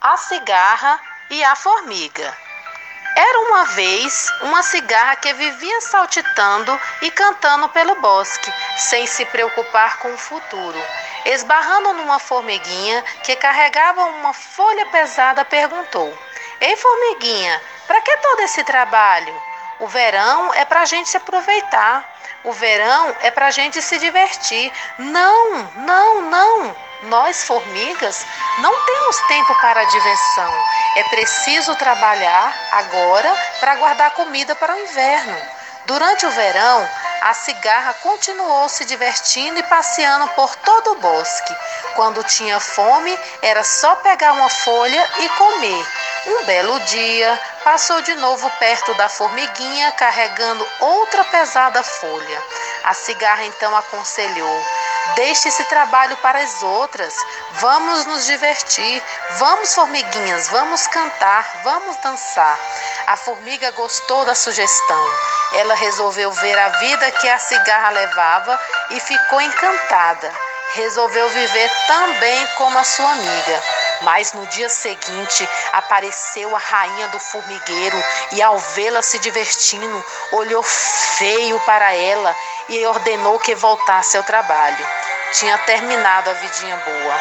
A 0.00 0.16
cigarra 0.16 1.00
e 1.28 1.42
a 1.42 1.56
formiga. 1.56 2.36
Era 3.16 3.40
uma 3.48 3.64
vez 3.64 4.32
uma 4.42 4.62
cigarra 4.62 5.16
que 5.16 5.32
vivia 5.32 5.80
saltitando 5.80 6.80
e 7.02 7.10
cantando 7.10 7.68
pelo 7.70 7.96
bosque, 7.96 8.54
sem 8.76 9.08
se 9.08 9.24
preocupar 9.24 9.98
com 9.98 10.14
o 10.14 10.16
futuro. 10.16 10.80
Esbarrando 11.24 11.94
numa 11.94 12.20
formiguinha 12.20 13.02
que 13.24 13.34
carregava 13.34 14.04
uma 14.04 14.32
folha 14.32 14.86
pesada, 14.86 15.44
perguntou: 15.44 16.16
Ei, 16.60 16.76
formiguinha, 16.76 17.60
para 17.88 18.00
que 18.00 18.16
todo 18.18 18.40
esse 18.42 18.62
trabalho? 18.62 19.34
O 19.80 19.88
verão 19.88 20.54
é 20.54 20.64
para 20.64 20.82
a 20.82 20.84
gente 20.84 21.08
se 21.08 21.16
aproveitar. 21.16 22.08
O 22.44 22.52
verão 22.52 23.16
é 23.20 23.32
para 23.32 23.48
a 23.48 23.50
gente 23.50 23.82
se 23.82 23.98
divertir. 23.98 24.72
Não, 24.96 25.72
não, 25.74 26.22
não. 26.22 26.87
Nós, 27.02 27.44
formigas, 27.44 28.26
não 28.58 28.74
temos 28.84 29.16
tempo 29.28 29.54
para 29.60 29.84
diversão. 29.84 30.52
É 30.96 31.04
preciso 31.04 31.74
trabalhar 31.76 32.52
agora 32.72 33.32
para 33.60 33.76
guardar 33.76 34.10
comida 34.12 34.54
para 34.56 34.74
o 34.74 34.80
inverno. 34.80 35.36
Durante 35.86 36.26
o 36.26 36.30
verão, 36.30 36.88
a 37.22 37.32
cigarra 37.34 37.94
continuou 37.94 38.68
se 38.68 38.84
divertindo 38.84 39.58
e 39.58 39.62
passeando 39.62 40.26
por 40.28 40.54
todo 40.56 40.92
o 40.92 40.96
bosque. 40.96 41.56
Quando 41.94 42.24
tinha 42.24 42.58
fome, 42.58 43.16
era 43.42 43.62
só 43.62 43.94
pegar 43.96 44.32
uma 44.32 44.48
folha 44.48 45.08
e 45.20 45.28
comer. 45.30 45.86
Um 46.26 46.44
belo 46.44 46.78
dia, 46.80 47.40
passou 47.62 48.02
de 48.02 48.14
novo 48.16 48.50
perto 48.58 48.92
da 48.94 49.08
formiguinha, 49.08 49.92
carregando 49.92 50.66
outra 50.80 51.24
pesada 51.24 51.82
folha. 51.82 52.42
A 52.84 52.92
cigarra 52.92 53.44
então 53.44 53.74
aconselhou: 53.76 54.64
Deixe 55.14 55.48
esse 55.48 55.64
trabalho 55.64 56.16
para 56.18 56.38
as 56.38 56.62
outras. 56.62 57.14
Vamos 57.54 58.06
nos 58.06 58.26
divertir. 58.26 59.02
Vamos, 59.38 59.74
formiguinhas, 59.74 60.48
vamos 60.48 60.86
cantar, 60.86 61.60
vamos 61.64 61.96
dançar. 61.98 62.58
A 63.06 63.16
formiga 63.16 63.70
gostou 63.72 64.24
da 64.24 64.34
sugestão. 64.34 65.10
Ela 65.54 65.74
resolveu 65.74 66.30
ver 66.32 66.58
a 66.58 66.68
vida 66.68 67.10
que 67.12 67.28
a 67.28 67.38
cigarra 67.38 67.90
levava 67.90 68.60
e 68.90 69.00
ficou 69.00 69.40
encantada. 69.40 70.32
Resolveu 70.74 71.28
viver 71.30 71.70
também 71.86 72.46
como 72.58 72.78
a 72.78 72.84
sua 72.84 73.10
amiga. 73.10 73.62
Mas 74.02 74.32
no 74.32 74.46
dia 74.46 74.68
seguinte 74.68 75.48
apareceu 75.72 76.54
a 76.54 76.58
rainha 76.58 77.08
do 77.08 77.18
formigueiro 77.18 78.04
e, 78.32 78.42
ao 78.42 78.58
vê-la 78.58 79.02
se 79.02 79.18
divertindo, 79.18 80.04
olhou 80.32 80.62
feio 80.62 81.58
para 81.60 81.92
ela 81.94 82.34
e 82.68 82.86
ordenou 82.86 83.38
que 83.38 83.54
voltasse 83.54 84.16
ao 84.16 84.22
trabalho. 84.22 84.86
Tinha 85.32 85.58
terminado 85.58 86.30
a 86.30 86.34
vidinha 86.34 86.76
boa. 86.76 87.14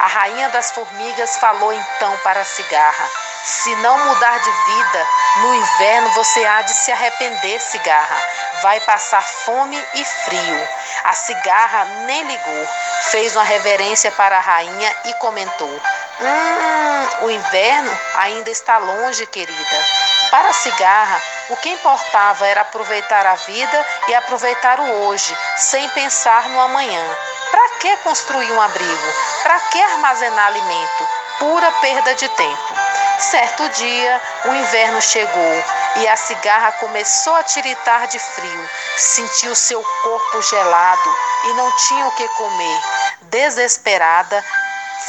A 0.00 0.06
rainha 0.06 0.48
das 0.48 0.70
formigas 0.70 1.36
falou 1.36 1.72
então 1.72 2.16
para 2.18 2.40
a 2.40 2.44
cigarra: 2.44 3.10
Se 3.44 3.74
não 3.76 3.98
mudar 3.98 4.38
de 4.38 4.50
vida, 4.50 5.08
no 5.36 5.54
inverno 5.54 6.08
você 6.10 6.44
há 6.46 6.62
de 6.62 6.72
se 6.72 6.90
arrepender, 6.90 7.60
cigarra. 7.60 8.16
Vai 8.62 8.80
passar 8.80 9.22
fome 9.22 9.76
e 9.94 10.04
frio. 10.04 10.68
A 11.04 11.12
cigarra 11.12 11.84
nem 12.06 12.22
ligou, 12.22 12.68
fez 13.10 13.36
uma 13.36 13.44
reverência 13.44 14.10
para 14.12 14.38
a 14.38 14.40
rainha 14.40 14.96
e 15.04 15.14
comentou: 15.14 15.80
Hum, 16.22 17.24
o 17.24 17.30
inverno 17.30 17.98
ainda 18.16 18.50
está 18.50 18.76
longe, 18.76 19.24
querida. 19.26 19.86
Para 20.30 20.50
a 20.50 20.52
cigarra, 20.52 21.22
o 21.48 21.56
que 21.56 21.70
importava 21.70 22.46
era 22.46 22.60
aproveitar 22.60 23.24
a 23.24 23.34
vida 23.36 23.86
e 24.06 24.14
aproveitar 24.14 24.78
o 24.80 25.06
hoje, 25.06 25.34
sem 25.56 25.88
pensar 25.90 26.48
no 26.50 26.60
amanhã. 26.60 27.04
Para 27.50 27.68
que 27.78 27.96
construir 27.98 28.52
um 28.52 28.60
abrigo? 28.60 29.14
Para 29.42 29.58
que 29.60 29.82
armazenar 29.82 30.48
alimento? 30.48 31.08
Pura 31.38 31.72
perda 31.80 32.14
de 32.14 32.28
tempo. 32.28 32.74
Certo 33.18 33.68
dia, 33.70 34.20
o 34.44 34.54
inverno 34.54 35.00
chegou 35.00 35.64
e 35.96 36.08
a 36.08 36.16
cigarra 36.16 36.72
começou 36.72 37.34
a 37.34 37.42
tiritar 37.42 38.06
de 38.08 38.18
frio. 38.18 38.70
Sentiu 38.96 39.54
seu 39.54 39.82
corpo 40.02 40.42
gelado 40.42 41.16
e 41.44 41.52
não 41.54 41.72
tinha 41.72 42.06
o 42.06 42.12
que 42.12 42.28
comer. 42.28 42.80
Desesperada, 43.22 44.44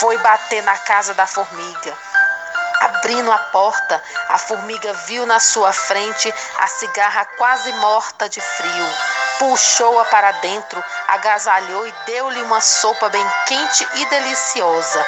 foi 0.00 0.16
bater 0.18 0.62
na 0.62 0.76
casa 0.78 1.14
da 1.14 1.26
formiga. 1.26 1.96
Abrindo 2.80 3.30
a 3.30 3.38
porta, 3.38 4.02
a 4.28 4.38
formiga 4.38 4.92
viu 5.06 5.24
na 5.26 5.38
sua 5.38 5.72
frente 5.72 6.32
a 6.58 6.66
cigarra 6.66 7.24
quase 7.36 7.72
morta 7.74 8.28
de 8.28 8.40
frio 8.40 9.12
puxou-a 9.42 10.04
para 10.04 10.30
dentro, 10.32 10.82
agasalhou 11.08 11.84
e 11.84 11.92
deu-lhe 12.06 12.40
uma 12.42 12.60
sopa 12.60 13.08
bem 13.08 13.26
quente 13.46 13.88
e 13.96 14.04
deliciosa. 14.06 15.04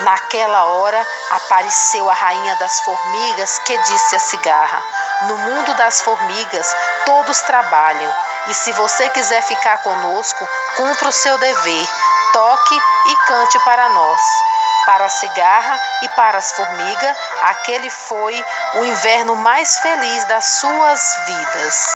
Naquela 0.00 0.64
hora 0.64 1.06
apareceu 1.30 2.10
a 2.10 2.12
rainha 2.12 2.56
das 2.56 2.80
formigas 2.80 3.60
que 3.60 3.78
disse 3.78 4.16
à 4.16 4.18
cigarra: 4.18 4.82
No 5.28 5.38
mundo 5.38 5.72
das 5.74 6.00
formigas 6.00 6.76
todos 7.04 7.40
trabalham, 7.42 8.12
e 8.48 8.54
se 8.54 8.72
você 8.72 9.08
quiser 9.10 9.42
ficar 9.42 9.78
conosco, 9.78 10.48
cumpra 10.76 11.08
o 11.08 11.12
seu 11.12 11.38
dever, 11.38 11.88
toque 12.36 12.78
e 13.06 13.16
cante 13.26 13.58
para 13.60 13.88
nós. 13.88 14.20
Para 14.84 15.06
a 15.06 15.08
cigarra 15.08 15.80
e 16.02 16.08
para 16.10 16.36
as 16.36 16.52
formigas, 16.52 17.16
aquele 17.40 17.88
foi 17.88 18.44
o 18.74 18.84
inverno 18.84 19.34
mais 19.36 19.78
feliz 19.78 20.24
das 20.26 20.44
suas 20.44 21.18
vidas. 21.26 21.95